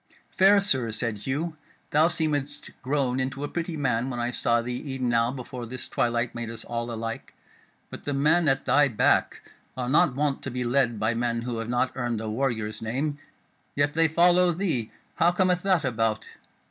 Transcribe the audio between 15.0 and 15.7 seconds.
how cometh